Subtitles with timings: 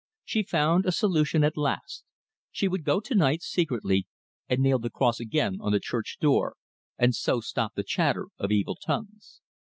[0.25, 2.03] She found a solution at last.
[2.49, 4.07] She would go to night secretly
[4.49, 6.55] and nail the cross again on the church door,
[6.97, 9.41] and so stop the chatter of evil tongues.